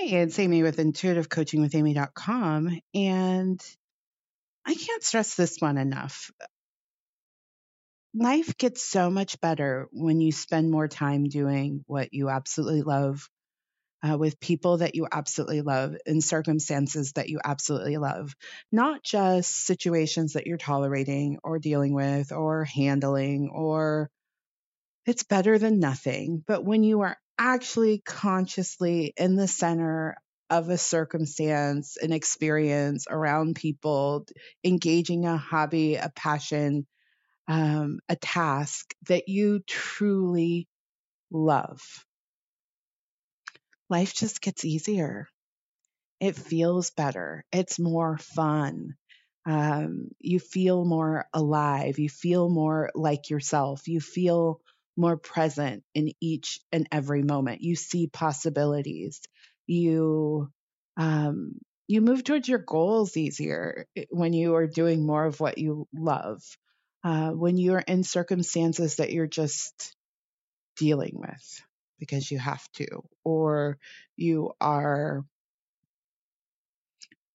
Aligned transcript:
Hey, 0.00 0.22
it's 0.22 0.38
Amy 0.38 0.62
with 0.62 0.78
intuitivecoachingwithamy.com. 0.78 2.80
And 2.94 3.76
I 4.64 4.74
can't 4.74 5.04
stress 5.04 5.34
this 5.34 5.58
one 5.58 5.76
enough. 5.76 6.30
Life 8.14 8.56
gets 8.56 8.82
so 8.82 9.10
much 9.10 9.38
better 9.42 9.88
when 9.92 10.22
you 10.22 10.32
spend 10.32 10.70
more 10.70 10.88
time 10.88 11.24
doing 11.24 11.84
what 11.86 12.14
you 12.14 12.30
absolutely 12.30 12.80
love, 12.80 13.28
uh, 14.02 14.16
with 14.16 14.40
people 14.40 14.78
that 14.78 14.94
you 14.94 15.06
absolutely 15.12 15.60
love, 15.60 15.94
in 16.06 16.22
circumstances 16.22 17.12
that 17.12 17.28
you 17.28 17.38
absolutely 17.44 17.98
love, 17.98 18.34
not 18.72 19.02
just 19.02 19.66
situations 19.66 20.32
that 20.32 20.46
you're 20.46 20.56
tolerating 20.56 21.38
or 21.44 21.58
dealing 21.58 21.92
with 21.92 22.32
or 22.32 22.64
handling 22.64 23.50
or 23.52 24.08
it's 25.04 25.24
better 25.24 25.58
than 25.58 25.78
nothing. 25.78 26.42
But 26.46 26.64
when 26.64 26.84
you 26.84 27.02
are 27.02 27.18
actually 27.40 28.00
consciously 28.00 29.14
in 29.18 29.36
the 29.36 29.48
center 29.48 30.16
of 30.50 30.70
a 30.70 30.78
circumstance, 30.78 31.96
an 31.98 32.12
experience 32.12 33.06
around 33.10 33.56
people, 33.56 34.26
engaging 34.64 35.26
a 35.26 35.38
hobby, 35.38 35.96
a 35.96 36.10
passion, 36.14 36.86
um, 37.48 38.00
a 38.08 38.16
task 38.16 38.94
that 39.08 39.28
you 39.28 39.60
truly 39.66 40.68
love, 41.30 41.80
life 43.88 44.14
just 44.14 44.40
gets 44.40 44.64
easier. 44.64 45.28
It 46.20 46.36
feels 46.36 46.90
better. 46.90 47.44
It's 47.52 47.78
more 47.78 48.18
fun. 48.18 48.96
Um, 49.46 50.10
you 50.20 50.40
feel 50.40 50.84
more 50.84 51.26
alive. 51.34 51.98
You 51.98 52.08
feel 52.10 52.50
more 52.50 52.90
like 52.94 53.30
yourself. 53.30 53.88
You 53.88 54.00
feel 54.00 54.60
more 55.00 55.16
present 55.16 55.84
in 55.94 56.12
each 56.20 56.60
and 56.72 56.88
every 56.92 57.22
moment. 57.22 57.62
You 57.62 57.76
see 57.76 58.06
possibilities. 58.08 59.20
You 59.66 60.50
um, 60.96 61.54
you 61.88 62.00
move 62.02 62.24
towards 62.24 62.48
your 62.48 62.58
goals 62.60 63.16
easier 63.16 63.86
eh, 63.96 64.04
when 64.10 64.32
you 64.32 64.54
are 64.56 64.66
doing 64.66 65.06
more 65.06 65.24
of 65.24 65.40
what 65.40 65.58
you 65.58 65.88
love. 65.94 66.42
Uh, 67.02 67.30
when 67.30 67.56
you 67.56 67.74
are 67.74 67.84
in 67.86 68.04
circumstances 68.04 68.96
that 68.96 69.12
you're 69.12 69.26
just 69.26 69.96
dealing 70.76 71.12
with 71.14 71.62
because 71.98 72.30
you 72.30 72.38
have 72.38 72.66
to, 72.72 72.86
or 73.24 73.78
you 74.16 74.52
are 74.60 75.24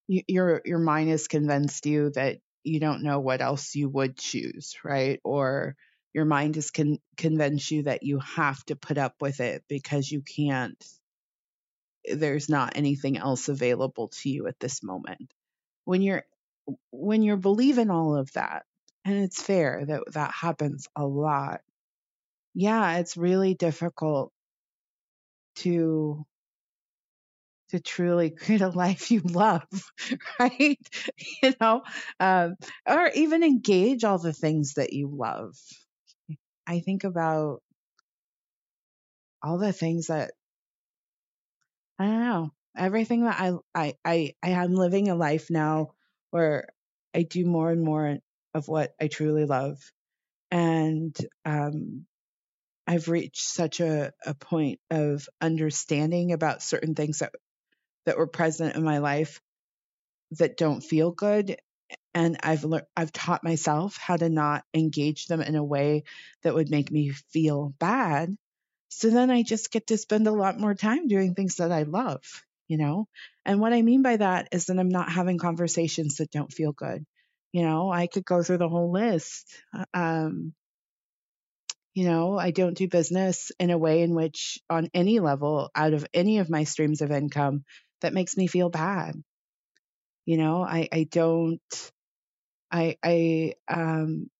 your 0.08 0.62
your 0.64 0.78
mind 0.78 1.10
has 1.10 1.28
convinced 1.28 1.86
you 1.86 2.10
that 2.10 2.38
you 2.64 2.80
don't 2.80 3.02
know 3.02 3.20
what 3.20 3.40
else 3.40 3.74
you 3.74 3.88
would 3.88 4.16
choose, 4.16 4.76
right? 4.84 5.20
Or 5.24 5.76
your 6.16 6.26
mind 6.26 6.56
has 6.56 6.72
con- 6.72 7.00
convinced 7.18 7.70
you 7.70 7.84
that 7.84 8.02
you 8.04 8.20
have 8.20 8.64
to 8.66 8.76
put 8.76 8.98
up 8.98 9.16
with 9.22 9.40
it 9.40 9.64
because 9.68 10.10
you 10.10 10.22
can't 10.22 10.84
there's 12.04 12.48
not 12.48 12.76
anything 12.76 13.16
else 13.16 13.48
available 13.48 14.08
to 14.08 14.30
you 14.30 14.46
at 14.46 14.58
this 14.60 14.82
moment. 14.82 15.30
When 15.84 16.02
you're 16.02 16.24
when 16.92 17.22
you're 17.22 17.36
believing 17.36 17.90
all 17.90 18.16
of 18.16 18.32
that 18.32 18.64
and 19.04 19.16
it's 19.16 19.42
fair 19.42 19.84
that 19.86 20.02
that 20.12 20.32
happens 20.32 20.88
a 20.96 21.06
lot 21.06 21.62
yeah 22.54 22.98
it's 22.98 23.16
really 23.16 23.54
difficult 23.54 24.32
to 25.56 26.24
to 27.70 27.80
truly 27.80 28.30
create 28.38 28.60
a 28.60 28.68
life 28.68 29.10
you 29.10 29.20
love 29.20 29.66
right? 30.38 30.78
You 31.42 31.54
know 31.60 31.82
um, 32.20 32.56
or 32.86 33.08
even 33.14 33.42
engage 33.42 34.04
all 34.04 34.18
the 34.18 34.32
things 34.32 34.74
that 34.74 34.92
you 34.92 35.08
love 35.12 35.56
i 36.66 36.80
think 36.80 37.04
about 37.04 37.62
all 39.42 39.58
the 39.58 39.72
things 39.72 40.08
that 40.08 40.32
I 41.98 42.06
don't 42.06 42.20
know. 42.20 42.50
Everything 42.76 43.24
that 43.24 43.40
I 43.40 43.52
I 43.74 43.94
I 44.04 44.34
I 44.42 44.50
am 44.50 44.74
living 44.74 45.08
a 45.08 45.14
life 45.14 45.48
now 45.50 45.94
where 46.30 46.68
I 47.14 47.22
do 47.22 47.44
more 47.46 47.70
and 47.70 47.82
more 47.82 48.18
of 48.54 48.68
what 48.68 48.94
I 49.00 49.08
truly 49.08 49.46
love. 49.46 49.78
And 50.50 51.16
um 51.44 52.06
I've 52.86 53.08
reached 53.08 53.42
such 53.42 53.80
a, 53.80 54.12
a 54.26 54.34
point 54.34 54.80
of 54.90 55.28
understanding 55.40 56.32
about 56.32 56.62
certain 56.62 56.94
things 56.94 57.20
that 57.20 57.34
that 58.06 58.18
were 58.18 58.28
present 58.28 58.76
in 58.76 58.84
my 58.84 58.98
life 58.98 59.40
that 60.32 60.56
don't 60.56 60.82
feel 60.82 61.12
good 61.12 61.56
and 62.16 62.38
I've 62.42 62.64
learned 62.64 62.86
I've 62.96 63.12
taught 63.12 63.44
myself 63.44 63.98
how 63.98 64.16
to 64.18 64.30
not 64.30 64.64
engage 64.74 65.26
them 65.26 65.42
in 65.42 65.56
a 65.56 65.64
way 65.64 66.04
that 66.42 66.56
would 66.56 66.70
make 66.70 66.90
me 66.90 67.10
feel 67.32 67.74
bad 67.78 68.36
so 68.88 69.10
then 69.10 69.30
I 69.30 69.42
just 69.42 69.70
get 69.70 69.88
to 69.88 69.98
spend 69.98 70.26
a 70.26 70.32
lot 70.32 70.58
more 70.58 70.74
time 70.74 71.08
doing 71.08 71.34
things 71.34 71.56
that 71.56 71.72
I 71.72 71.82
love, 71.82 72.22
you 72.68 72.78
know? 72.78 73.08
And 73.44 73.60
what 73.60 73.74
I 73.74 73.82
mean 73.82 74.02
by 74.02 74.16
that 74.16 74.48
is 74.52 74.66
that 74.66 74.78
I'm 74.78 74.88
not 74.88 75.10
having 75.12 75.38
conversations 75.38 76.16
that 76.16 76.30
don't 76.30 76.52
feel 76.52 76.72
good. 76.72 77.04
You 77.52 77.62
know, 77.62 77.90
I 77.92 78.06
could 78.06 78.24
go 78.24 78.42
through 78.42 78.58
the 78.58 78.68
whole 78.68 78.92
list. 78.92 79.54
Uh, 79.74 79.84
um, 79.94 80.54
you 81.94 82.04
know, 82.04 82.38
I 82.38 82.50
don't 82.50 82.76
do 82.76 82.88
business 82.88 83.50
in 83.58 83.70
a 83.70 83.78
way 83.78 84.02
in 84.02 84.14
which, 84.14 84.58
on 84.68 84.90
any 84.92 85.20
level, 85.20 85.70
out 85.74 85.94
of 85.94 86.06
any 86.12 86.38
of 86.38 86.50
my 86.50 86.64
streams 86.64 87.00
of 87.00 87.10
income, 87.10 87.64
that 88.02 88.12
makes 88.12 88.36
me 88.36 88.46
feel 88.46 88.68
bad. 88.68 89.14
You 90.26 90.36
know, 90.36 90.62
I, 90.62 90.88
I 90.92 91.04
don't, 91.04 91.92
I, 92.70 92.96
I, 93.02 93.54
um, 93.68 94.30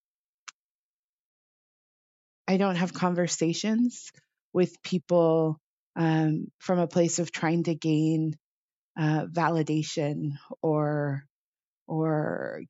I 2.48 2.56
don't 2.56 2.76
have 2.76 2.92
conversations 2.92 4.12
with 4.52 4.82
people 4.82 5.58
um, 5.96 6.50
from 6.58 6.78
a 6.78 6.86
place 6.86 7.18
of 7.18 7.32
trying 7.32 7.64
to 7.64 7.74
gain 7.74 8.36
uh, 8.98 9.26
validation 9.26 10.32
or 10.62 11.24
or 11.86 12.62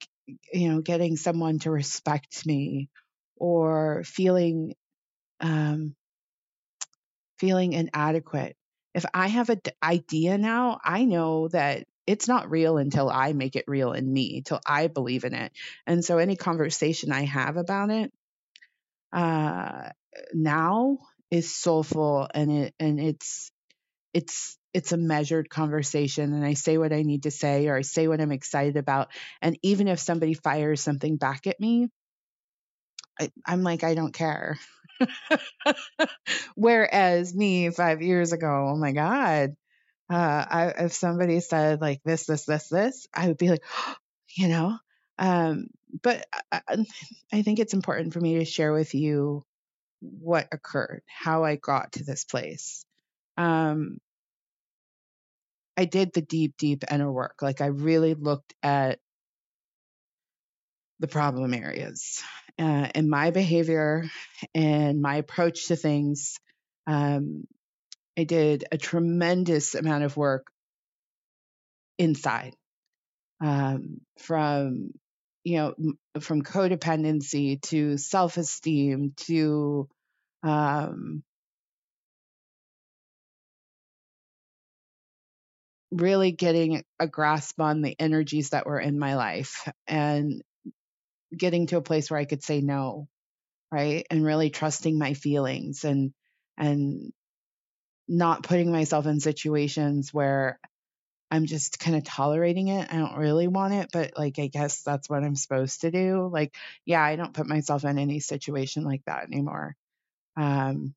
you 0.52 0.70
know 0.70 0.80
getting 0.82 1.16
someone 1.16 1.58
to 1.60 1.70
respect 1.70 2.46
me 2.46 2.90
or 3.36 4.04
feeling 4.04 4.74
um, 5.40 5.94
feeling 7.38 7.72
inadequate. 7.72 8.56
If 8.94 9.04
I 9.12 9.28
have 9.28 9.50
an 9.50 9.60
idea 9.82 10.38
now, 10.38 10.78
I 10.84 11.04
know 11.04 11.48
that 11.48 11.84
it's 12.06 12.28
not 12.28 12.50
real 12.50 12.78
until 12.78 13.10
I 13.10 13.32
make 13.32 13.56
it 13.56 13.64
real 13.66 13.92
in 13.92 14.12
me, 14.12 14.42
till 14.42 14.60
I 14.66 14.86
believe 14.88 15.24
in 15.24 15.34
it. 15.34 15.52
And 15.86 16.04
so 16.04 16.18
any 16.18 16.36
conversation 16.36 17.12
I 17.12 17.24
have 17.24 17.56
about 17.56 17.90
it 17.90 18.12
uh, 19.12 19.90
now 20.34 20.98
is 21.30 21.54
soulful 21.54 22.28
and 22.34 22.50
it 22.52 22.74
and 22.78 23.00
it's 23.00 23.50
it's 24.14 24.58
it's 24.74 24.92
a 24.92 24.96
measured 24.96 25.48
conversation 25.50 26.32
and 26.34 26.44
I 26.44 26.54
say 26.54 26.78
what 26.78 26.92
I 26.92 27.02
need 27.02 27.24
to 27.24 27.30
say 27.30 27.68
or 27.68 27.76
I 27.76 27.82
say 27.82 28.08
what 28.08 28.20
I'm 28.20 28.32
excited 28.32 28.76
about. 28.76 29.08
And 29.40 29.58
even 29.62 29.88
if 29.88 29.98
somebody 29.98 30.34
fires 30.34 30.82
something 30.82 31.16
back 31.16 31.46
at 31.46 31.58
me, 31.58 31.88
I, 33.18 33.30
I'm 33.46 33.62
like, 33.62 33.84
I 33.84 33.94
don't 33.94 34.12
care. 34.12 34.58
Whereas 36.54 37.34
me 37.34 37.70
five 37.70 38.02
years 38.02 38.32
ago, 38.32 38.70
oh 38.72 38.76
my 38.76 38.92
God, 38.92 39.56
uh, 40.10 40.44
I, 40.48 40.66
if 40.78 40.92
somebody 40.92 41.40
said 41.40 41.80
like 41.80 42.00
this, 42.04 42.26
this, 42.26 42.44
this, 42.44 42.68
this, 42.68 43.06
I 43.12 43.28
would 43.28 43.38
be 43.38 43.48
like, 43.50 43.64
you 44.36 44.48
know. 44.48 44.78
Um, 45.18 45.68
but 46.02 46.26
I, 46.52 46.60
I 47.32 47.42
think 47.42 47.58
it's 47.58 47.74
important 47.74 48.12
for 48.12 48.20
me 48.20 48.38
to 48.38 48.44
share 48.44 48.72
with 48.72 48.94
you 48.94 49.42
what 50.00 50.48
occurred, 50.52 51.02
how 51.06 51.44
I 51.44 51.56
got 51.56 51.92
to 51.92 52.04
this 52.04 52.24
place. 52.24 52.84
Um, 53.36 53.98
I 55.76 55.84
did 55.84 56.12
the 56.12 56.22
deep, 56.22 56.54
deep 56.56 56.84
inner 56.90 57.10
work. 57.10 57.42
Like 57.42 57.60
I 57.60 57.66
really 57.66 58.14
looked 58.14 58.54
at 58.62 58.98
the 61.00 61.08
problem 61.08 61.52
areas 61.52 62.22
uh, 62.58 62.88
in 62.94 63.10
my 63.10 63.30
behavior 63.30 64.04
and 64.54 65.00
my 65.02 65.16
approach 65.16 65.66
to 65.68 65.76
things. 65.76 66.38
Um, 66.86 67.44
I 68.18 68.24
did 68.24 68.64
a 68.72 68.78
tremendous 68.78 69.74
amount 69.74 70.04
of 70.04 70.16
work 70.16 70.46
inside, 71.98 72.54
um, 73.40 74.00
from 74.18 74.90
you 75.44 75.58
know, 75.58 75.74
from 76.20 76.42
codependency 76.42 77.60
to 77.62 77.96
self-esteem 77.98 79.12
to 79.16 79.88
um, 80.42 81.22
really 85.92 86.32
getting 86.32 86.82
a 86.98 87.06
grasp 87.06 87.60
on 87.60 87.80
the 87.80 87.94
energies 87.98 88.50
that 88.50 88.66
were 88.66 88.80
in 88.80 88.98
my 88.98 89.14
life 89.14 89.68
and 89.86 90.42
getting 91.36 91.66
to 91.68 91.76
a 91.76 91.82
place 91.82 92.10
where 92.10 92.20
I 92.20 92.24
could 92.24 92.42
say 92.42 92.60
no, 92.60 93.08
right? 93.72 94.06
And 94.10 94.24
really 94.24 94.50
trusting 94.50 94.98
my 94.98 95.14
feelings 95.14 95.84
and 95.84 96.12
and 96.58 97.12
not 98.08 98.42
putting 98.42 98.72
myself 98.72 99.06
in 99.06 99.20
situations 99.20 100.12
where 100.14 100.58
I'm 101.30 101.46
just 101.46 101.78
kind 101.80 101.96
of 101.96 102.04
tolerating 102.04 102.68
it. 102.68 102.92
I 102.92 102.96
don't 102.98 103.16
really 103.18 103.48
want 103.48 103.74
it, 103.74 103.90
but 103.92 104.12
like 104.16 104.38
I 104.38 104.46
guess 104.48 104.82
that's 104.82 105.10
what 105.10 105.24
I'm 105.24 105.36
supposed 105.36 105.82
to 105.82 105.90
do. 105.90 106.28
Like, 106.32 106.54
yeah, 106.84 107.02
I 107.02 107.16
don't 107.16 107.34
put 107.34 107.48
myself 107.48 107.84
in 107.84 107.98
any 107.98 108.20
situation 108.20 108.84
like 108.84 109.04
that 109.06 109.24
anymore. 109.24 109.76
Um 110.36 110.94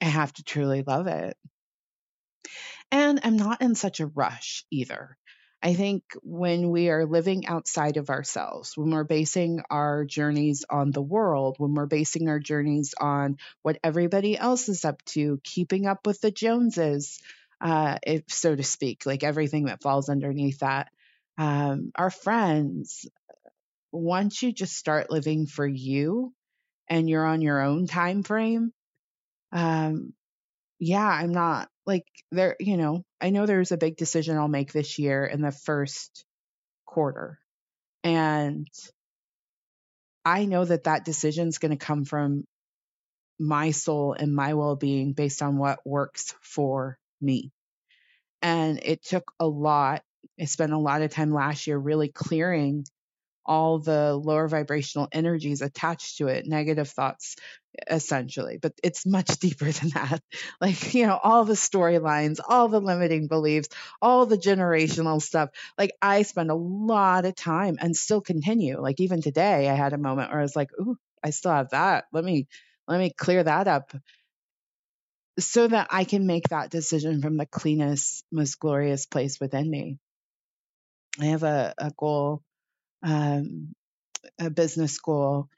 I 0.00 0.06
have 0.06 0.32
to 0.34 0.42
truly 0.44 0.82
love 0.82 1.06
it. 1.06 1.36
And 2.90 3.20
I'm 3.24 3.36
not 3.36 3.62
in 3.62 3.74
such 3.74 4.00
a 4.00 4.06
rush 4.06 4.64
either. 4.70 5.16
I 5.66 5.74
think 5.74 6.04
when 6.22 6.70
we 6.70 6.90
are 6.90 7.04
living 7.04 7.48
outside 7.48 7.96
of 7.96 8.08
ourselves, 8.08 8.76
when 8.76 8.92
we're 8.92 9.02
basing 9.02 9.62
our 9.68 10.04
journeys 10.04 10.64
on 10.70 10.92
the 10.92 11.02
world, 11.02 11.56
when 11.58 11.74
we're 11.74 11.86
basing 11.86 12.28
our 12.28 12.38
journeys 12.38 12.94
on 13.00 13.38
what 13.62 13.80
everybody 13.82 14.38
else 14.38 14.68
is 14.68 14.84
up 14.84 15.04
to, 15.06 15.40
keeping 15.42 15.86
up 15.86 16.06
with 16.06 16.20
the 16.20 16.30
Joneses, 16.30 17.20
uh, 17.60 17.98
if 18.06 18.22
so 18.28 18.54
to 18.54 18.62
speak, 18.62 19.06
like 19.06 19.24
everything 19.24 19.64
that 19.64 19.82
falls 19.82 20.08
underneath 20.08 20.60
that, 20.60 20.88
um, 21.36 21.90
our 21.96 22.10
friends, 22.10 23.04
once 23.90 24.40
you 24.44 24.52
just 24.52 24.76
start 24.76 25.10
living 25.10 25.46
for 25.46 25.66
you 25.66 26.32
and 26.86 27.10
you're 27.10 27.26
on 27.26 27.42
your 27.42 27.60
own 27.60 27.88
time 27.88 28.22
frame, 28.22 28.72
um, 29.50 30.12
yeah, 30.78 31.08
I'm 31.08 31.32
not 31.32 31.68
like 31.86 32.04
there, 32.32 32.56
you 32.58 32.76
know, 32.76 33.02
I 33.20 33.30
know 33.30 33.46
there's 33.46 33.72
a 33.72 33.76
big 33.76 33.96
decision 33.96 34.36
I'll 34.36 34.48
make 34.48 34.72
this 34.72 34.98
year 34.98 35.24
in 35.24 35.40
the 35.40 35.52
first 35.52 36.24
quarter. 36.84 37.38
And 38.02 38.68
I 40.24 40.44
know 40.46 40.64
that 40.64 40.84
that 40.84 41.04
decision 41.04 41.48
is 41.48 41.58
going 41.58 41.70
to 41.70 41.84
come 41.84 42.04
from 42.04 42.44
my 43.38 43.70
soul 43.70 44.14
and 44.18 44.34
my 44.34 44.54
well 44.54 44.76
being 44.76 45.12
based 45.12 45.42
on 45.42 45.58
what 45.58 45.78
works 45.84 46.34
for 46.42 46.98
me. 47.20 47.52
And 48.42 48.80
it 48.82 49.04
took 49.04 49.24
a 49.38 49.46
lot. 49.46 50.02
I 50.40 50.44
spent 50.46 50.72
a 50.72 50.78
lot 50.78 51.02
of 51.02 51.10
time 51.10 51.32
last 51.32 51.66
year 51.66 51.78
really 51.78 52.08
clearing 52.08 52.84
all 53.44 53.78
the 53.78 54.14
lower 54.14 54.48
vibrational 54.48 55.08
energies 55.12 55.62
attached 55.62 56.18
to 56.18 56.26
it, 56.26 56.46
negative 56.46 56.88
thoughts, 56.88 57.36
essentially. 57.88 58.58
But 58.60 58.74
it's 58.82 59.06
much 59.06 59.28
deeper 59.40 59.70
than 59.70 59.90
that. 59.90 60.22
Like, 60.60 60.94
you 60.94 61.06
know, 61.06 61.18
all 61.22 61.44
the 61.44 61.54
storylines, 61.54 62.38
all 62.46 62.68
the 62.68 62.80
limiting 62.80 63.28
beliefs, 63.28 63.68
all 64.00 64.26
the 64.26 64.38
generational 64.38 65.20
stuff. 65.20 65.50
Like, 65.78 65.92
I 66.00 66.22
spend 66.22 66.50
a 66.50 66.54
lot 66.54 67.24
of 67.24 67.34
time 67.34 67.78
and 67.80 67.96
still 67.96 68.20
continue. 68.20 68.80
Like, 68.80 69.00
even 69.00 69.22
today, 69.22 69.68
I 69.68 69.74
had 69.74 69.92
a 69.92 69.98
moment 69.98 70.30
where 70.30 70.40
I 70.40 70.42
was 70.42 70.56
like, 70.56 70.70
ooh, 70.80 70.96
I 71.22 71.30
still 71.30 71.52
have 71.52 71.70
that. 71.70 72.06
Let 72.12 72.24
me, 72.24 72.48
let 72.88 72.98
me 72.98 73.10
clear 73.16 73.42
that 73.42 73.68
up 73.68 73.92
so 75.38 75.66
that 75.68 75.88
I 75.90 76.04
can 76.04 76.26
make 76.26 76.48
that 76.48 76.70
decision 76.70 77.20
from 77.20 77.36
the 77.36 77.46
cleanest, 77.46 78.24
most 78.32 78.58
glorious 78.58 79.06
place 79.06 79.38
within 79.38 79.70
me. 79.70 79.98
I 81.20 81.26
have 81.26 81.42
a, 81.42 81.74
a 81.78 81.90
goal 81.96 82.42
um, 83.02 83.74
a 84.38 84.50
business 84.50 84.92
school 84.92 85.50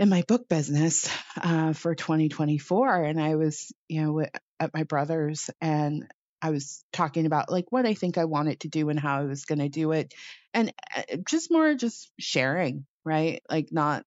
in 0.00 0.10
my 0.10 0.22
book 0.28 0.48
business 0.48 1.10
uh, 1.42 1.74
for 1.74 1.94
2024 1.94 3.04
and 3.04 3.20
i 3.22 3.36
was 3.36 3.72
you 3.88 4.02
know 4.02 4.26
at 4.60 4.74
my 4.74 4.84
brother's 4.84 5.50
and 5.60 6.06
i 6.42 6.50
was 6.50 6.84
talking 6.92 7.26
about 7.26 7.52
like 7.52 7.66
what 7.70 7.86
i 7.86 7.94
think 7.94 8.18
i 8.18 8.24
wanted 8.24 8.60
to 8.60 8.68
do 8.68 8.88
and 8.88 8.98
how 9.00 9.20
i 9.20 9.24
was 9.24 9.44
going 9.44 9.60
to 9.60 9.68
do 9.68 9.92
it 9.92 10.14
and 10.54 10.72
uh, 10.96 11.02
just 11.28 11.52
more 11.52 11.74
just 11.74 12.10
sharing 12.18 12.86
right? 13.04 13.42
Like 13.50 13.72
not 13.72 14.04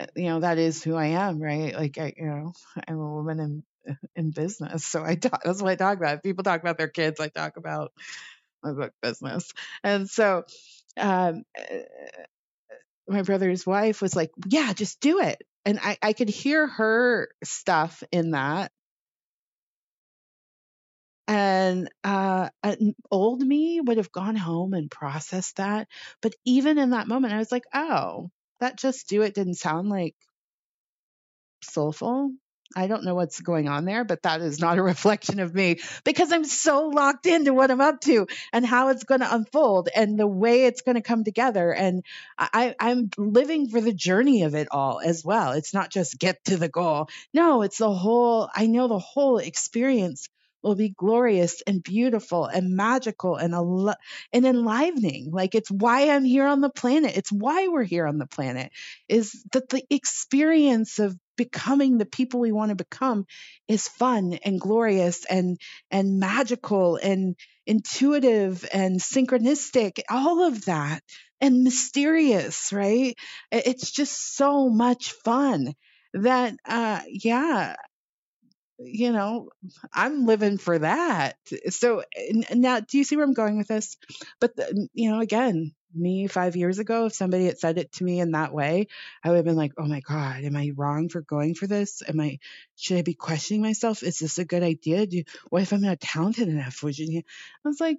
uh, 0.00 0.06
you 0.16 0.26
know 0.26 0.40
that 0.40 0.58
is 0.58 0.82
who 0.82 0.96
i 0.96 1.06
am 1.06 1.40
right? 1.40 1.74
Like 1.74 1.98
I, 1.98 2.14
you 2.16 2.26
know 2.26 2.52
i'm 2.88 2.98
a 3.00 3.14
woman 3.14 3.40
in 3.40 3.96
in 4.16 4.30
business 4.30 4.84
so 4.84 5.04
i 5.04 5.14
talk 5.14 5.42
that's 5.44 5.62
what 5.62 5.70
i 5.72 5.76
talk 5.76 5.98
about. 5.98 6.22
People 6.22 6.44
talk 6.44 6.60
about 6.60 6.78
their 6.78 6.88
kids 6.88 7.20
i 7.20 7.28
talk 7.28 7.56
about 7.58 7.92
my 8.62 8.72
book 8.72 8.92
business. 9.02 9.52
And 9.84 10.08
so 10.08 10.44
um, 10.96 11.44
uh, 11.58 11.78
my 13.08 13.22
brother's 13.22 13.66
wife 13.66 14.00
was 14.02 14.16
like, 14.16 14.30
Yeah, 14.48 14.72
just 14.72 15.00
do 15.00 15.20
it. 15.20 15.42
And 15.64 15.78
I, 15.82 15.98
I 16.02 16.12
could 16.12 16.28
hear 16.28 16.66
her 16.66 17.28
stuff 17.42 18.02
in 18.12 18.32
that. 18.32 18.72
And 21.26 21.88
uh, 22.02 22.50
an 22.62 22.94
old 23.10 23.40
me 23.40 23.80
would 23.80 23.96
have 23.96 24.12
gone 24.12 24.36
home 24.36 24.74
and 24.74 24.90
processed 24.90 25.56
that. 25.56 25.88
But 26.20 26.34
even 26.44 26.78
in 26.78 26.90
that 26.90 27.08
moment, 27.08 27.32
I 27.34 27.38
was 27.38 27.52
like, 27.52 27.64
Oh, 27.74 28.30
that 28.60 28.76
just 28.78 29.08
do 29.08 29.22
it 29.22 29.34
didn't 29.34 29.54
sound 29.54 29.88
like 29.88 30.14
soulful. 31.62 32.30
I 32.76 32.86
don't 32.86 33.04
know 33.04 33.14
what's 33.14 33.40
going 33.40 33.68
on 33.68 33.84
there, 33.84 34.04
but 34.04 34.22
that 34.22 34.40
is 34.40 34.58
not 34.60 34.78
a 34.78 34.82
reflection 34.94 35.40
of 35.40 35.54
me 35.54 35.80
because 36.04 36.32
I'm 36.32 36.44
so 36.44 36.88
locked 36.88 37.26
into 37.26 37.54
what 37.54 37.70
I'm 37.70 37.80
up 37.80 38.00
to 38.02 38.26
and 38.52 38.66
how 38.66 38.88
it's 38.88 39.04
going 39.04 39.20
to 39.20 39.34
unfold 39.34 39.88
and 39.94 40.18
the 40.18 40.26
way 40.26 40.64
it's 40.64 40.82
going 40.82 40.96
to 40.96 41.02
come 41.02 41.24
together. 41.24 41.72
And 41.72 42.04
I, 42.38 42.74
I'm 42.78 43.10
living 43.16 43.68
for 43.68 43.80
the 43.80 43.92
journey 43.92 44.42
of 44.42 44.54
it 44.54 44.68
all 44.70 45.00
as 45.00 45.24
well. 45.24 45.52
It's 45.52 45.74
not 45.74 45.90
just 45.90 46.18
get 46.18 46.44
to 46.46 46.56
the 46.56 46.68
goal. 46.68 47.08
No, 47.32 47.62
it's 47.62 47.78
the 47.78 47.92
whole, 47.92 48.48
I 48.54 48.66
know 48.66 48.88
the 48.88 48.98
whole 48.98 49.38
experience 49.38 50.28
will 50.64 50.76
be 50.76 50.90
glorious 50.90 51.62
and 51.66 51.82
beautiful 51.82 52.46
and 52.46 52.76
magical 52.76 53.36
and 53.36 53.54
al- 53.54 53.96
and 54.32 54.46
enlivening. 54.46 55.30
Like 55.32 55.54
it's 55.54 55.70
why 55.70 56.10
I'm 56.10 56.24
here 56.24 56.46
on 56.46 56.62
the 56.62 56.70
planet. 56.70 57.16
It's 57.16 57.32
why 57.32 57.68
we're 57.68 57.84
here 57.84 58.06
on 58.08 58.18
the 58.18 58.26
planet 58.26 58.72
is 59.08 59.44
that 59.52 59.68
the 59.68 59.84
experience 59.90 60.98
of 60.98 61.16
becoming 61.36 61.98
the 61.98 62.06
people 62.06 62.40
we 62.40 62.52
want 62.52 62.70
to 62.70 62.76
become 62.76 63.26
is 63.68 63.88
fun 63.88 64.34
and 64.44 64.60
glorious 64.60 65.24
and 65.24 65.58
and 65.90 66.18
magical 66.20 66.96
and 66.96 67.36
intuitive 67.66 68.64
and 68.72 69.00
synchronistic 69.00 70.00
all 70.10 70.44
of 70.46 70.64
that 70.66 71.02
and 71.40 71.64
mysterious 71.64 72.72
right 72.72 73.16
it's 73.50 73.90
just 73.90 74.36
so 74.36 74.68
much 74.68 75.12
fun 75.24 75.74
that 76.14 76.54
uh 76.68 77.00
yeah 77.08 77.74
you 78.84 79.12
know, 79.12 79.50
I'm 79.92 80.26
living 80.26 80.58
for 80.58 80.78
that. 80.78 81.36
So 81.70 82.04
now, 82.52 82.80
do 82.80 82.98
you 82.98 83.04
see 83.04 83.16
where 83.16 83.24
I'm 83.24 83.34
going 83.34 83.58
with 83.58 83.68
this? 83.68 83.96
But, 84.40 84.56
the, 84.56 84.88
you 84.94 85.10
know, 85.10 85.20
again, 85.20 85.72
me 85.94 86.26
five 86.26 86.56
years 86.56 86.78
ago, 86.78 87.06
if 87.06 87.14
somebody 87.14 87.46
had 87.46 87.58
said 87.58 87.78
it 87.78 87.92
to 87.92 88.04
me 88.04 88.20
in 88.20 88.32
that 88.32 88.52
way, 88.52 88.88
I 89.22 89.28
would 89.28 89.36
have 89.36 89.44
been 89.44 89.56
like, 89.56 89.72
oh 89.78 89.86
my 89.86 90.00
God, 90.00 90.44
am 90.44 90.56
I 90.56 90.72
wrong 90.76 91.08
for 91.08 91.20
going 91.20 91.54
for 91.54 91.66
this? 91.66 92.02
Am 92.06 92.20
I, 92.20 92.38
should 92.76 92.98
I 92.98 93.02
be 93.02 93.14
questioning 93.14 93.62
myself? 93.62 94.02
Is 94.02 94.18
this 94.18 94.38
a 94.38 94.44
good 94.44 94.62
idea? 94.62 95.06
Do, 95.06 95.22
what 95.48 95.62
if 95.62 95.72
I'm 95.72 95.82
not 95.82 96.00
talented 96.00 96.48
enough? 96.48 96.82
You? 96.82 97.22
I 97.64 97.68
was 97.68 97.80
like, 97.80 97.98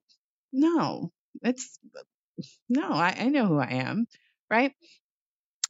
no, 0.51 1.11
it's, 1.41 1.79
no, 2.67 2.91
I, 2.91 3.15
I 3.17 3.29
know 3.29 3.45
who 3.45 3.59
I 3.59 3.71
am. 3.71 4.07
Right 4.49 4.73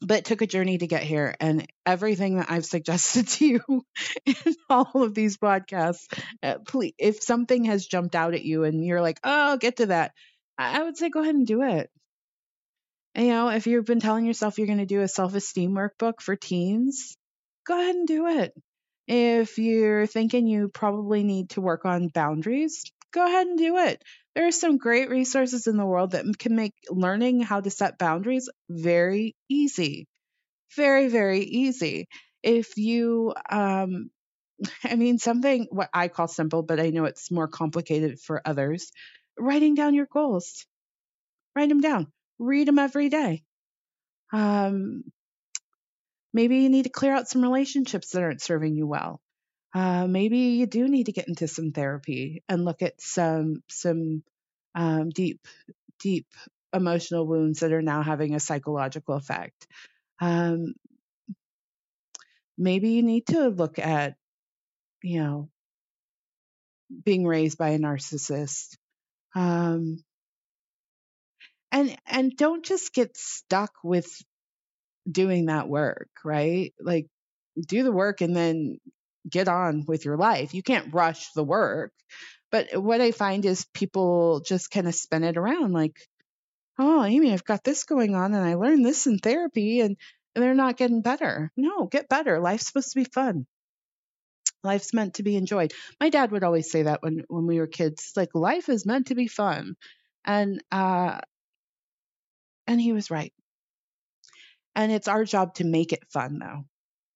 but 0.06 0.24
took 0.24 0.40
a 0.40 0.46
journey 0.46 0.78
to 0.78 0.86
get 0.86 1.02
here 1.02 1.34
and 1.40 1.66
everything 1.84 2.36
that 2.36 2.50
i've 2.50 2.64
suggested 2.76 3.28
to 3.28 3.46
you 3.46 3.84
in 4.24 4.54
all 4.70 5.02
of 5.02 5.14
these 5.14 5.36
podcasts 5.36 6.06
uh, 6.42 6.58
please 6.66 6.94
if 6.98 7.22
something 7.22 7.64
has 7.64 7.86
jumped 7.86 8.14
out 8.14 8.34
at 8.34 8.44
you 8.44 8.64
and 8.64 8.84
you're 8.84 9.02
like 9.02 9.18
oh 9.24 9.50
I'll 9.50 9.58
get 9.58 9.78
to 9.78 9.86
that 9.86 10.12
i 10.56 10.82
would 10.82 10.96
say 10.96 11.10
go 11.10 11.20
ahead 11.20 11.34
and 11.34 11.46
do 11.46 11.62
it. 11.62 11.90
And, 13.14 13.26
you 13.26 13.32
know 13.32 13.48
if 13.48 13.66
you've 13.66 13.84
been 13.84 14.00
telling 14.00 14.26
yourself 14.26 14.58
you're 14.58 14.66
going 14.66 14.78
to 14.78 14.86
do 14.86 15.02
a 15.02 15.08
self-esteem 15.08 15.72
workbook 15.72 16.20
for 16.20 16.36
teens 16.36 17.16
go 17.66 17.78
ahead 17.78 17.96
and 17.96 18.06
do 18.06 18.26
it. 18.28 18.54
If 19.08 19.58
you're 19.58 20.06
thinking 20.06 20.46
you 20.46 20.68
probably 20.68 21.22
need 21.22 21.50
to 21.50 21.60
work 21.60 21.84
on 21.84 22.08
boundaries 22.08 22.84
go 23.16 23.26
ahead 23.26 23.46
and 23.48 23.58
do 23.58 23.76
it 23.78 24.02
there 24.36 24.46
are 24.46 24.52
some 24.52 24.76
great 24.76 25.08
resources 25.08 25.66
in 25.66 25.78
the 25.78 25.86
world 25.86 26.10
that 26.10 26.26
can 26.38 26.54
make 26.54 26.74
learning 26.90 27.40
how 27.40 27.58
to 27.58 27.70
set 27.70 27.96
boundaries 27.96 28.50
very 28.68 29.34
easy. 29.48 30.06
Very, 30.76 31.08
very 31.08 31.40
easy. 31.40 32.06
If 32.42 32.76
you, 32.76 33.32
um, 33.50 34.10
I 34.84 34.94
mean, 34.96 35.18
something 35.18 35.68
what 35.70 35.88
I 35.94 36.08
call 36.08 36.28
simple, 36.28 36.62
but 36.62 36.78
I 36.78 36.90
know 36.90 37.06
it's 37.06 37.30
more 37.30 37.48
complicated 37.48 38.20
for 38.20 38.42
others, 38.44 38.92
writing 39.38 39.74
down 39.74 39.94
your 39.94 40.06
goals. 40.12 40.66
Write 41.56 41.70
them 41.70 41.80
down. 41.80 42.12
Read 42.38 42.68
them 42.68 42.78
every 42.78 43.08
day. 43.08 43.42
Um, 44.34 45.04
maybe 46.34 46.58
you 46.58 46.68
need 46.68 46.82
to 46.82 46.90
clear 46.90 47.14
out 47.14 47.26
some 47.26 47.40
relationships 47.40 48.10
that 48.10 48.22
aren't 48.22 48.42
serving 48.42 48.76
you 48.76 48.86
well. 48.86 49.22
Uh, 49.74 50.06
maybe 50.06 50.38
you 50.38 50.66
do 50.66 50.88
need 50.88 51.06
to 51.06 51.12
get 51.12 51.28
into 51.28 51.48
some 51.48 51.72
therapy 51.72 52.42
and 52.48 52.64
look 52.64 52.82
at 52.82 53.00
some 53.00 53.62
some 53.68 54.22
um, 54.74 55.10
deep, 55.10 55.46
deep 56.00 56.26
emotional 56.72 57.26
wounds 57.26 57.60
that 57.60 57.72
are 57.72 57.82
now 57.82 58.02
having 58.02 58.34
a 58.34 58.40
psychological 58.40 59.14
effect. 59.14 59.66
Um, 60.20 60.74
maybe 62.58 62.90
you 62.90 63.02
need 63.02 63.26
to 63.28 63.48
look 63.48 63.78
at, 63.78 64.16
you 65.02 65.22
know, 65.22 65.48
being 67.04 67.26
raised 67.26 67.58
by 67.58 67.70
a 67.70 67.78
narcissist. 67.78 68.76
Um, 69.34 70.02
and 71.72 71.96
and 72.06 72.36
don't 72.36 72.64
just 72.64 72.94
get 72.94 73.16
stuck 73.16 73.72
with 73.82 74.06
doing 75.10 75.46
that 75.46 75.68
work, 75.68 76.08
right? 76.24 76.72
Like 76.80 77.06
do 77.66 77.82
the 77.82 77.92
work 77.92 78.20
and 78.20 78.34
then 78.34 78.78
get 79.28 79.48
on 79.48 79.84
with 79.86 80.04
your 80.04 80.16
life. 80.16 80.54
You 80.54 80.62
can't 80.62 80.94
rush 80.94 81.32
the 81.32 81.44
work. 81.44 81.92
But 82.50 82.76
what 82.76 83.00
I 83.00 83.10
find 83.10 83.44
is 83.44 83.66
people 83.74 84.40
just 84.40 84.70
kind 84.70 84.86
of 84.86 84.94
spin 84.94 85.24
it 85.24 85.36
around 85.36 85.72
like, 85.72 85.96
oh, 86.78 87.04
Amy, 87.04 87.32
I've 87.32 87.44
got 87.44 87.64
this 87.64 87.84
going 87.84 88.14
on 88.14 88.34
and 88.34 88.44
I 88.44 88.54
learned 88.54 88.84
this 88.84 89.06
in 89.06 89.18
therapy 89.18 89.80
and 89.80 89.96
they're 90.34 90.54
not 90.54 90.76
getting 90.76 91.02
better. 91.02 91.50
No, 91.56 91.86
get 91.86 92.08
better. 92.08 92.38
Life's 92.38 92.66
supposed 92.66 92.92
to 92.92 93.00
be 93.00 93.04
fun. 93.04 93.46
Life's 94.62 94.92
meant 94.92 95.14
to 95.14 95.22
be 95.22 95.36
enjoyed. 95.36 95.72
My 96.00 96.10
dad 96.10 96.32
would 96.32 96.44
always 96.44 96.70
say 96.70 96.82
that 96.82 97.02
when 97.02 97.24
when 97.28 97.46
we 97.46 97.58
were 97.58 97.66
kids, 97.66 98.12
like 98.16 98.34
life 98.34 98.68
is 98.68 98.84
meant 98.86 99.08
to 99.08 99.14
be 99.14 99.28
fun. 99.28 99.76
And 100.24 100.62
uh 100.72 101.20
and 102.66 102.80
he 102.80 102.92
was 102.92 103.10
right. 103.10 103.32
And 104.74 104.92
it's 104.92 105.08
our 105.08 105.24
job 105.24 105.54
to 105.54 105.64
make 105.64 105.92
it 105.92 106.04
fun 106.10 106.38
though. 106.38 106.64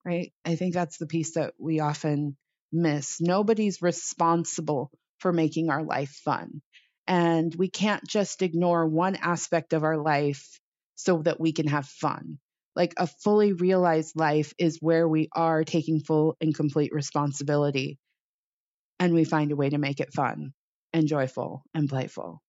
Right? 0.04 0.32
I 0.44 0.56
think 0.56 0.74
that's 0.74 0.98
the 0.98 1.06
piece 1.06 1.34
that 1.34 1.54
we 1.58 1.80
often 1.80 2.36
miss. 2.72 3.20
Nobody's 3.20 3.82
responsible 3.82 4.90
for 5.18 5.32
making 5.32 5.70
our 5.70 5.82
life 5.82 6.10
fun. 6.24 6.62
And 7.06 7.54
we 7.54 7.68
can't 7.68 8.06
just 8.06 8.42
ignore 8.42 8.86
one 8.86 9.16
aspect 9.16 9.72
of 9.72 9.84
our 9.84 9.98
life 9.98 10.60
so 10.96 11.22
that 11.22 11.40
we 11.40 11.52
can 11.52 11.66
have 11.66 11.86
fun. 11.86 12.38
Like 12.76 12.94
a 12.96 13.06
fully 13.06 13.52
realized 13.52 14.16
life 14.16 14.54
is 14.58 14.78
where 14.80 15.08
we 15.08 15.28
are 15.34 15.64
taking 15.64 16.00
full 16.00 16.36
and 16.40 16.54
complete 16.54 16.92
responsibility 16.92 17.98
and 19.00 19.14
we 19.14 19.24
find 19.24 19.50
a 19.50 19.56
way 19.56 19.68
to 19.70 19.78
make 19.78 20.00
it 20.00 20.12
fun 20.14 20.52
and 20.92 21.08
joyful 21.08 21.64
and 21.74 21.88
playful. 21.88 22.40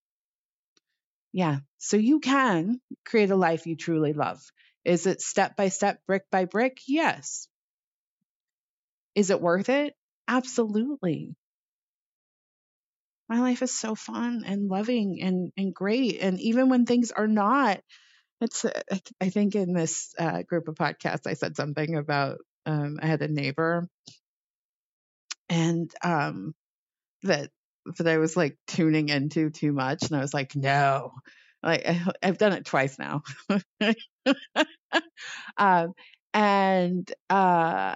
Yeah. 1.33 1.59
So 1.77 1.97
you 1.97 2.19
can 2.19 2.79
create 3.05 3.31
a 3.31 3.35
life 3.35 3.65
you 3.65 3.75
truly 3.75 4.13
love. 4.13 4.41
Is 4.85 5.05
it 5.07 5.21
step 5.21 5.55
by 5.55 5.69
step, 5.69 5.99
brick 6.07 6.23
by 6.31 6.45
brick? 6.45 6.79
Yes. 6.87 7.47
Is 9.15 9.29
it 9.29 9.41
worth 9.41 9.69
it? 9.69 9.95
Absolutely. 10.27 11.35
My 13.29 13.39
life 13.39 13.61
is 13.61 13.73
so 13.73 13.95
fun 13.95 14.43
and 14.45 14.67
loving 14.67 15.21
and, 15.21 15.51
and 15.57 15.73
great. 15.73 16.19
And 16.21 16.39
even 16.39 16.69
when 16.69 16.85
things 16.85 17.11
are 17.11 17.27
not, 17.27 17.79
it's, 18.41 18.65
uh, 18.65 18.81
I 19.21 19.29
think 19.29 19.55
in 19.55 19.73
this 19.73 20.13
uh, 20.19 20.41
group 20.43 20.67
of 20.67 20.75
podcasts, 20.75 21.27
I 21.27 21.33
said 21.33 21.55
something 21.55 21.95
about, 21.95 22.39
um, 22.65 22.99
I 23.01 23.07
had 23.07 23.21
a 23.21 23.27
neighbor 23.27 23.87
and 25.51 25.91
um, 26.03 26.55
that 27.23 27.49
that 27.97 28.07
I 28.07 28.17
was 28.17 28.37
like 28.37 28.57
tuning 28.67 29.09
into 29.09 29.49
too 29.49 29.73
much, 29.73 30.03
and 30.03 30.15
I 30.15 30.21
was 30.21 30.33
like, 30.33 30.55
no, 30.55 31.13
like 31.63 31.87
I, 31.87 31.93
have 32.23 32.37
done 32.37 32.53
it 32.53 32.65
twice 32.65 32.97
now, 32.99 33.23
um, 35.57 35.93
and 36.33 37.11
uh, 37.29 37.95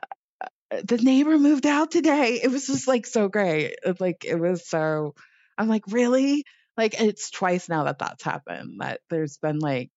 the 0.71 0.97
neighbor 0.97 1.37
moved 1.37 1.65
out 1.65 1.91
today. 1.91 2.39
It 2.43 2.49
was 2.51 2.67
just 2.67 2.87
like 2.87 3.05
so 3.05 3.27
great. 3.27 3.75
It, 3.83 4.01
like 4.01 4.25
it 4.25 4.39
was 4.39 4.67
so. 4.67 5.15
I'm 5.57 5.67
like, 5.69 5.83
really? 5.87 6.43
Like 6.77 6.99
it's 6.99 7.31
twice 7.31 7.69
now 7.69 7.85
that 7.85 7.99
that's 7.99 8.23
happened. 8.23 8.81
That 8.81 9.01
there's 9.09 9.37
been 9.37 9.59
like 9.59 9.91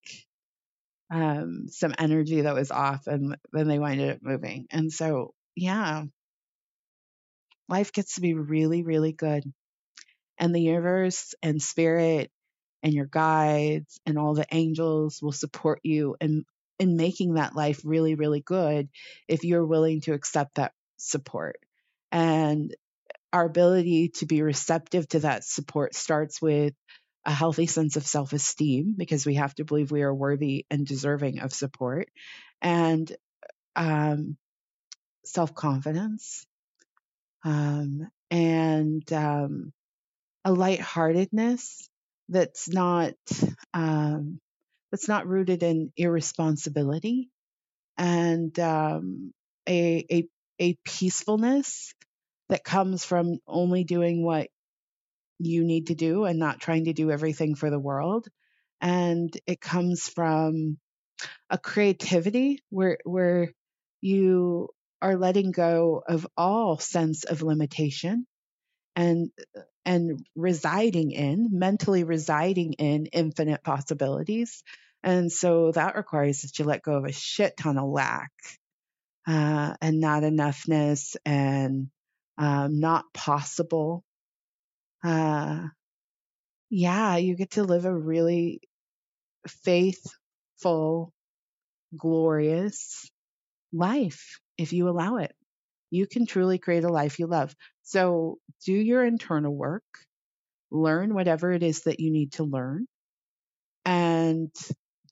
um 1.11 1.67
some 1.69 1.95
energy 1.99 2.43
that 2.43 2.55
was 2.55 2.71
off, 2.71 3.07
and 3.07 3.37
then 3.53 3.69
they 3.69 3.79
winded 3.79 4.11
up 4.11 4.19
moving. 4.23 4.67
And 4.71 4.93
so 4.93 5.33
yeah, 5.57 6.05
life 7.69 7.93
gets 7.93 8.15
to 8.15 8.21
be 8.21 8.35
really, 8.35 8.83
really 8.83 9.13
good. 9.13 9.45
And 10.39 10.55
the 10.55 10.61
universe 10.61 11.35
and 11.43 11.63
spirit 11.63 12.31
and 12.83 12.95
your 12.95 13.07
guides 13.07 14.01
and 14.07 14.19
all 14.19 14.35
the 14.35 14.47
angels 14.53 15.21
will 15.23 15.33
support 15.33 15.81
you 15.83 16.17
in, 16.21 16.45
in 16.79 16.97
making 16.97 17.35
that 17.35 17.57
life 17.57 17.81
really, 17.85 18.15
really 18.15 18.41
good 18.41 18.89
if 19.27 19.45
you're 19.45 19.67
willing 19.67 20.01
to 20.03 20.13
accept 20.13 20.57
that 20.57 20.73
support. 20.97 21.59
And 22.13 22.75
our 23.33 23.45
ability 23.45 24.09
to 24.09 24.27
be 24.27 24.43
receptive 24.43 25.09
to 25.09 25.21
that 25.21 25.45
support 25.45 25.95
starts 25.95 26.41
with 26.41 26.75
a 27.25 27.33
healthy 27.33 27.67
sense 27.67 27.97
of 27.97 28.07
self 28.07 28.33
esteem 28.33 28.95
because 28.97 29.27
we 29.27 29.35
have 29.35 29.55
to 29.57 29.65
believe 29.65 29.91
we 29.91 30.03
are 30.03 30.15
worthy 30.15 30.65
and 30.71 30.87
deserving 30.87 31.41
of 31.41 31.53
support 31.53 32.09
and 32.63 33.15
um, 33.77 34.37
self 35.25 35.55
confidence 35.55 36.47
um, 37.45 38.09
and 38.31 39.13
um, 39.13 39.73
a 40.45 40.53
lightheartedness 40.53 41.89
that's 42.29 42.69
not 42.69 43.15
um, 43.75 44.41
that's 44.91 45.09
not 45.09 45.27
rooted 45.27 45.63
in 45.63 45.93
irresponsibility 45.97 47.31
and 47.97 48.59
um, 48.61 49.33
a, 49.69 50.05
a 50.11 50.29
a 50.61 50.77
peacefulness 50.85 51.95
that 52.49 52.65
comes 52.65 53.05
from 53.05 53.39
only 53.47 53.85
doing 53.85 54.25
what 54.25 54.49
you 55.39 55.65
need 55.65 55.89
to 55.89 55.95
do 55.95 56.25
and 56.25 56.39
not 56.39 56.61
trying 56.61 56.87
to 56.87 56.93
do 56.93 57.11
everything 57.11 57.55
for 57.55 57.71
the 57.71 57.79
world. 57.79 58.27
And 58.81 59.37
it 59.47 59.61
comes 59.61 60.09
from 60.09 60.79
a 61.51 61.59
creativity 61.59 62.61
where 62.71 62.99
where 63.05 63.53
you 64.01 64.69
are 65.03 65.17
letting 65.17 65.53
go 65.53 66.03
of 66.07 66.27
all 66.37 66.79
sense 66.79 67.25
of 67.25 67.43
limitation 67.43 68.27
and 68.99 69.31
and 69.85 70.27
residing 70.37 71.13
in 71.13 71.49
mentally 71.53 72.05
residing 72.05 72.75
in 72.75 73.07
infinite 73.07 73.63
possibilities 73.63 74.65
and 75.05 75.31
so 75.31 75.71
that 75.73 75.97
requires 75.97 76.43
that 76.43 76.59
you 76.59 76.65
let 76.65 76.83
go 76.83 76.95
of 76.95 77.05
a 77.05 77.13
shit 77.13 77.57
ton 77.57 77.79
of 77.79 77.89
lack 77.89 78.33
uh, 79.27 79.75
and 79.81 80.01
not 80.01 80.25
enoughness 80.25 81.17
and 81.25 81.89
um, 82.39 82.81
not 82.81 83.05
possible 83.15 84.03
uh, 85.05 85.63
yeah 86.71 87.17
you 87.17 87.37
get 87.37 87.53
to 87.53 87.63
live 87.63 87.85
a 87.85 87.95
really 87.95 88.61
faithful 89.47 91.13
glorious 91.97 93.11
life 93.73 94.41
if 94.57 94.73
you 94.73 94.89
allow 94.89 95.17
it. 95.17 95.35
You 95.91 96.07
can 96.07 96.27
truly 96.27 96.59
create 96.59 96.85
a 96.85 96.93
life 96.93 97.19
you 97.19 97.27
love. 97.27 97.55
So 97.89 98.39
do 98.67 98.75
your 98.75 99.03
internal 99.03 99.55
work, 99.55 99.83
learn 100.71 101.15
whatever 101.15 101.53
it 101.53 101.63
is 101.63 101.85
that 101.85 102.01
you 102.01 102.11
need 102.11 102.33
to 102.33 102.45
learn, 102.45 102.87
and 103.87 104.55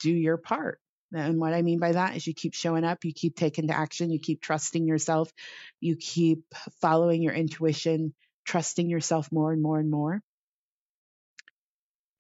do 0.01 0.13
your 0.13 0.37
part. 0.37 0.79
And 1.15 1.41
what 1.41 1.55
I 1.55 1.63
mean 1.63 1.79
by 1.79 1.93
that 1.93 2.17
is 2.17 2.27
you 2.27 2.35
keep 2.35 2.53
showing 2.53 2.85
up, 2.85 3.07
you 3.07 3.15
keep 3.15 3.35
taking 3.35 3.69
to 3.69 3.75
action, 3.75 4.11
you 4.11 4.19
keep 4.19 4.43
trusting 4.43 4.87
yourself, 4.87 5.33
you 5.81 5.97
keep 5.97 6.45
following 6.83 7.23
your 7.23 7.33
intuition, 7.33 8.13
trusting 8.45 8.91
yourself 8.91 9.33
more 9.33 9.53
and 9.53 9.63
more 9.63 9.79
and 9.79 9.91
more. 9.91 10.21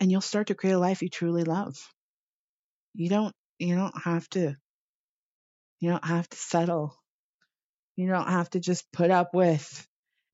And 0.00 0.10
you'll 0.10 0.22
start 0.22 0.46
to 0.46 0.54
create 0.54 0.72
a 0.72 0.78
life 0.78 1.02
you 1.02 1.10
truly 1.10 1.44
love. 1.44 1.76
You 2.94 3.10
don't 3.10 3.34
you 3.58 3.74
don't 3.74 4.02
have 4.04 4.26
to 4.30 4.56
you 5.80 5.90
don't 5.90 6.04
have 6.06 6.26
to 6.30 6.36
settle. 6.38 6.96
You 7.94 8.08
don't 8.08 8.28
have 8.28 8.48
to 8.50 8.60
just 8.60 8.90
put 8.90 9.10
up 9.10 9.34
with. 9.34 9.86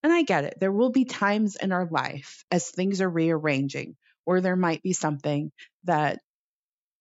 And 0.03 0.11
I 0.11 0.23
get 0.23 0.43
it. 0.43 0.55
There 0.59 0.71
will 0.71 0.91
be 0.91 1.05
times 1.05 1.55
in 1.55 1.71
our 1.71 1.85
life 1.85 2.43
as 2.51 2.69
things 2.69 3.01
are 3.01 3.09
rearranging, 3.09 3.95
or 4.25 4.41
there 4.41 4.57
might 4.57 4.83
be 4.83 4.93
something 4.93 5.51
that 5.85 6.19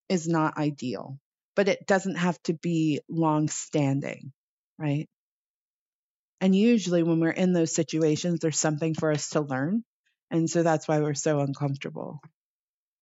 is 0.08 0.28
not 0.28 0.56
ideal, 0.56 1.18
but 1.56 1.68
it 1.68 1.86
doesn't 1.86 2.16
have 2.16 2.40
to 2.44 2.54
be 2.54 3.00
long 3.08 3.48
standing, 3.48 4.32
right? 4.78 5.08
And 6.40 6.54
usually 6.54 7.02
when 7.02 7.20
we're 7.20 7.30
in 7.30 7.52
those 7.52 7.74
situations, 7.74 8.40
there's 8.40 8.58
something 8.58 8.94
for 8.94 9.12
us 9.12 9.30
to 9.30 9.40
learn. 9.40 9.84
And 10.30 10.48
so 10.50 10.62
that's 10.62 10.88
why 10.88 11.00
we're 11.00 11.14
so 11.14 11.40
uncomfortable. 11.40 12.20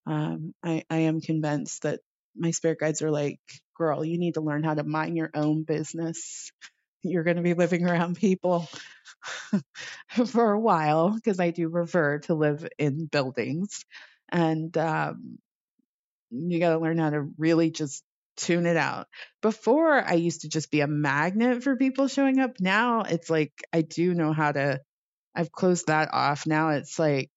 Um, 0.06 0.54
I, 0.62 0.84
I 0.90 0.98
am 0.98 1.20
convinced 1.20 1.82
that 1.82 2.00
my 2.36 2.50
spirit 2.50 2.80
guides 2.80 3.02
are 3.02 3.10
like, 3.10 3.40
girl, 3.76 4.04
you 4.04 4.18
need 4.18 4.34
to 4.34 4.40
learn 4.40 4.62
how 4.62 4.74
to 4.74 4.84
mind 4.84 5.16
your 5.16 5.30
own 5.34 5.62
business. 5.62 6.52
You're 7.02 7.24
going 7.24 7.38
to 7.38 7.42
be 7.42 7.54
living 7.54 7.88
around 7.88 8.16
people 8.16 8.68
for 10.26 10.52
a 10.52 10.60
while 10.60 11.10
because 11.10 11.40
I 11.40 11.50
do 11.50 11.68
prefer 11.70 12.18
to 12.20 12.34
live 12.34 12.66
in 12.78 13.06
buildings. 13.06 13.84
And 14.30 14.76
um, 14.78 15.38
you 16.30 16.60
got 16.60 16.70
to 16.72 16.78
learn 16.78 16.98
how 16.98 17.10
to 17.10 17.28
really 17.38 17.70
just 17.70 18.04
tune 18.36 18.66
it 18.66 18.76
out. 18.76 19.08
Before, 19.42 20.02
I 20.02 20.14
used 20.14 20.42
to 20.42 20.48
just 20.48 20.70
be 20.70 20.80
a 20.80 20.86
magnet 20.86 21.62
for 21.62 21.76
people 21.76 22.08
showing 22.08 22.38
up. 22.38 22.60
Now 22.60 23.02
it's 23.02 23.30
like 23.30 23.52
I 23.72 23.82
do 23.82 24.14
know 24.14 24.32
how 24.32 24.52
to, 24.52 24.80
I've 25.34 25.52
closed 25.52 25.88
that 25.88 26.10
off. 26.12 26.46
Now 26.46 26.70
it's 26.70 26.98
like, 26.98 27.30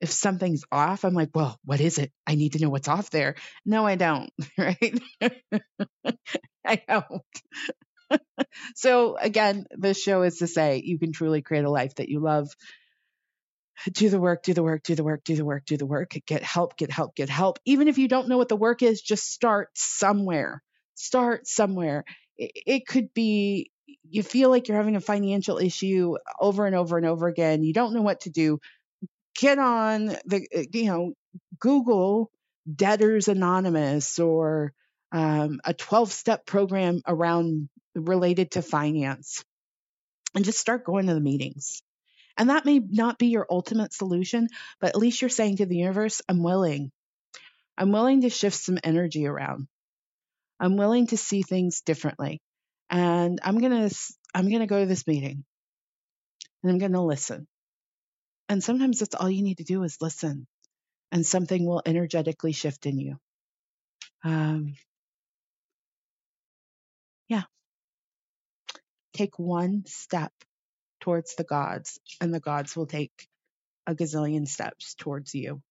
if 0.00 0.10
something's 0.10 0.62
off, 0.70 1.04
I'm 1.04 1.14
like, 1.14 1.30
well, 1.34 1.58
what 1.64 1.80
is 1.80 1.98
it? 1.98 2.12
I 2.26 2.34
need 2.34 2.52
to 2.52 2.58
know 2.60 2.68
what's 2.68 2.88
off 2.88 3.10
there. 3.10 3.34
No, 3.64 3.86
I 3.86 3.96
don't. 3.96 4.30
Right. 4.58 5.00
I 6.64 6.82
don't. 6.88 7.22
So 8.74 9.16
again, 9.16 9.66
this 9.70 10.00
show 10.00 10.22
is 10.22 10.38
to 10.38 10.46
say 10.46 10.82
you 10.84 10.98
can 10.98 11.12
truly 11.12 11.42
create 11.42 11.64
a 11.64 11.70
life 11.70 11.94
that 11.96 12.08
you 12.08 12.20
love. 12.20 12.48
Do 13.92 14.08
the 14.08 14.20
work, 14.20 14.42
do 14.42 14.54
the 14.54 14.62
work, 14.62 14.82
do 14.84 14.94
the 14.94 15.04
work, 15.04 15.22
do 15.24 15.36
the 15.36 15.44
work, 15.44 15.66
do 15.66 15.76
the 15.76 15.86
work. 15.86 16.16
Get 16.26 16.42
help, 16.42 16.78
get 16.78 16.90
help, 16.90 17.14
get 17.14 17.28
help. 17.28 17.58
Even 17.66 17.88
if 17.88 17.98
you 17.98 18.08
don't 18.08 18.28
know 18.28 18.38
what 18.38 18.48
the 18.48 18.56
work 18.56 18.82
is, 18.82 19.02
just 19.02 19.30
start 19.30 19.68
somewhere. 19.74 20.62
Start 20.94 21.46
somewhere. 21.46 22.04
It, 22.38 22.86
could 22.86 23.12
be 23.12 23.70
you 24.08 24.22
feel 24.22 24.48
like 24.50 24.68
you're 24.68 24.76
having 24.76 24.96
a 24.96 25.00
financial 25.00 25.58
issue 25.58 26.16
over 26.40 26.66
and 26.66 26.74
over 26.74 26.96
and 26.96 27.06
over 27.06 27.28
again. 27.28 27.62
You 27.62 27.74
don't 27.74 27.92
know 27.92 28.02
what 28.02 28.22
to 28.22 28.30
do 28.30 28.60
get 29.38 29.58
on 29.58 30.06
the, 30.06 30.46
uh, 30.54 30.62
you 30.72 30.86
know, 30.86 31.12
Google 31.58 32.30
Debtors 32.72 33.28
Anonymous 33.28 34.18
or 34.18 34.72
um, 35.12 35.60
a 35.64 35.74
12 35.74 36.12
step 36.12 36.46
program 36.46 37.02
around 37.06 37.68
related 37.96 38.52
to 38.52 38.62
finance, 38.62 39.44
and 40.34 40.44
just 40.44 40.60
start 40.60 40.84
going 40.84 41.06
to 41.06 41.14
the 41.14 41.20
meetings. 41.20 41.82
And 42.36 42.50
that 42.50 42.66
may 42.66 42.78
not 42.78 43.18
be 43.18 43.28
your 43.28 43.46
ultimate 43.48 43.92
solution, 43.92 44.48
but 44.80 44.90
at 44.90 44.96
least 44.96 45.22
you're 45.22 45.30
saying 45.30 45.56
to 45.56 45.66
the 45.66 45.76
universe, 45.76 46.20
I'm 46.28 46.42
willing. 46.42 46.92
I'm 47.78 47.92
willing 47.92 48.22
to 48.22 48.30
shift 48.30 48.56
some 48.56 48.78
energy 48.84 49.26
around. 49.26 49.68
I'm 50.60 50.76
willing 50.76 51.06
to 51.08 51.16
see 51.16 51.42
things 51.42 51.80
differently. 51.80 52.40
And 52.90 53.40
I'm 53.42 53.58
going 53.58 53.88
to 53.88 53.96
I'm 54.34 54.48
going 54.48 54.60
to 54.60 54.66
go 54.66 54.80
to 54.80 54.86
this 54.86 55.06
meeting. 55.06 55.44
And 56.62 56.72
I'm 56.72 56.78
going 56.78 56.92
to 56.92 57.00
listen. 57.00 57.46
And 58.48 58.62
sometimes 58.62 59.00
that's 59.00 59.14
all 59.14 59.30
you 59.30 59.42
need 59.42 59.58
to 59.58 59.64
do 59.64 59.82
is 59.82 60.00
listen, 60.00 60.46
and 61.10 61.26
something 61.26 61.66
will 61.66 61.82
energetically 61.84 62.52
shift 62.52 62.86
in 62.86 62.98
you. 62.98 63.16
Um, 64.22 64.74
yeah. 67.28 67.42
Take 69.16 69.38
one 69.38 69.84
step 69.86 70.30
towards 71.00 71.36
the 71.36 71.44
gods, 71.44 71.98
and 72.20 72.34
the 72.34 72.38
gods 72.38 72.76
will 72.76 72.84
take 72.84 73.28
a 73.86 73.94
gazillion 73.94 74.46
steps 74.46 74.94
towards 74.94 75.34
you. 75.34 75.62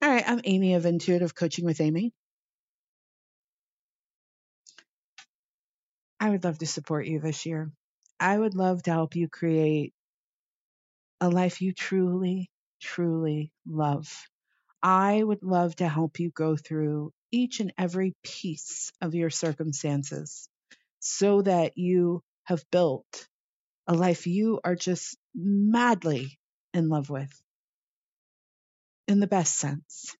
All 0.00 0.08
right, 0.08 0.22
I'm 0.24 0.40
Amy 0.44 0.74
of 0.74 0.86
Intuitive 0.86 1.34
Coaching 1.34 1.64
with 1.64 1.80
Amy. 1.80 2.12
I 6.20 6.30
would 6.30 6.44
love 6.44 6.58
to 6.58 6.66
support 6.68 7.06
you 7.06 7.18
this 7.18 7.44
year. 7.44 7.72
I 8.20 8.38
would 8.38 8.54
love 8.54 8.84
to 8.84 8.92
help 8.92 9.16
you 9.16 9.28
create 9.28 9.92
a 11.20 11.28
life 11.28 11.60
you 11.62 11.72
truly, 11.72 12.52
truly 12.80 13.52
love. 13.66 14.28
I 14.80 15.20
would 15.20 15.42
love 15.42 15.74
to 15.76 15.88
help 15.88 16.20
you 16.20 16.30
go 16.30 16.56
through 16.56 17.12
each 17.32 17.58
and 17.58 17.72
every 17.76 18.14
piece 18.22 18.92
of 19.00 19.16
your 19.16 19.30
circumstances 19.30 20.48
so 21.00 21.42
that 21.42 21.76
you 21.76 22.22
have 22.50 22.70
built 22.70 23.28
a 23.86 23.94
life 23.94 24.26
you 24.26 24.60
are 24.64 24.76
just 24.76 25.16
madly 25.34 26.38
in 26.74 26.88
love 26.88 27.10
with 27.10 27.32
in 29.08 29.20
the 29.20 29.26
best 29.26 29.56
sense. 29.56 30.16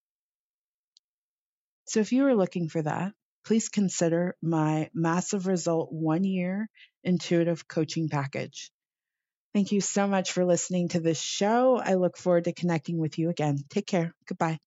So 1.86 2.00
if 2.00 2.12
you 2.12 2.26
are 2.26 2.36
looking 2.36 2.68
for 2.68 2.82
that, 2.82 3.12
please 3.44 3.68
consider 3.68 4.36
my 4.42 4.90
massive 4.94 5.46
result 5.46 5.92
one 5.92 6.24
year 6.24 6.68
intuitive 7.04 7.66
coaching 7.66 8.08
package. 8.08 8.70
Thank 9.54 9.72
you 9.72 9.80
so 9.80 10.06
much 10.06 10.32
for 10.32 10.44
listening 10.44 10.88
to 10.90 11.00
this 11.00 11.20
show. 11.20 11.78
I 11.78 11.94
look 11.94 12.16
forward 12.16 12.44
to 12.44 12.52
connecting 12.54 12.98
with 12.98 13.18
you 13.18 13.30
again. 13.30 13.58
Take 13.70 13.86
care. 13.86 14.14
Goodbye. 14.26 14.58